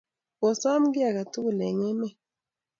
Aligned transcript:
kisom 0.39 0.83
kiy 0.93 1.05
age 1.09 1.23
tugul 1.33 1.59
eng' 1.67 1.85
emet 1.89 2.15